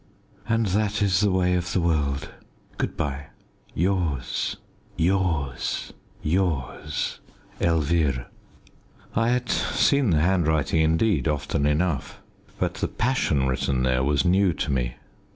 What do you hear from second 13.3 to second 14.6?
written there was new